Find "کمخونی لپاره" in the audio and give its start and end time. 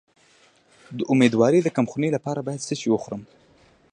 1.77-2.39